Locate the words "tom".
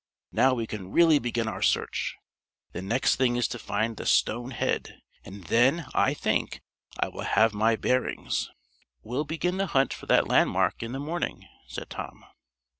11.91-12.25